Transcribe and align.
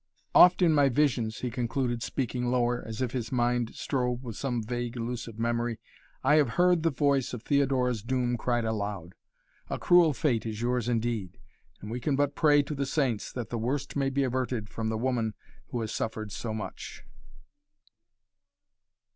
"Oft, 0.33 0.63
in 0.63 0.73
my 0.73 0.89
visions," 0.89 1.41
he 1.41 1.51
concluded, 1.51 2.01
speaking 2.01 2.47
lower, 2.49 2.81
as 2.87 3.03
if 3.03 3.11
his 3.11 3.31
mind 3.31 3.75
strove 3.75 4.23
with 4.23 4.35
some 4.35 4.63
vague 4.63 4.95
elusive 4.97 5.37
memory, 5.37 5.79
"have 6.23 6.47
I 6.47 6.51
heard 6.53 6.81
the 6.81 6.89
voice 6.89 7.35
of 7.35 7.43
Theodora's 7.43 8.01
doom 8.01 8.35
cried 8.35 8.65
aloud. 8.65 9.13
A 9.69 9.77
cruel 9.77 10.13
fate 10.13 10.43
is 10.43 10.59
yours 10.59 10.89
indeed 10.89 11.37
and 11.81 11.91
we 11.91 11.99
can 11.99 12.15
but 12.15 12.33
pray 12.33 12.63
to 12.63 12.73
the 12.73 12.87
saints 12.87 13.31
that 13.33 13.51
the 13.51 13.59
worst 13.59 13.95
may 13.95 14.09
be 14.09 14.23
averted 14.23 14.69
from 14.69 14.89
the 14.89 14.97
woman 14.97 15.35
who 15.67 15.81
has 15.81 15.91
suffered 15.93 16.31
so 16.31 16.51
much." 16.51 17.03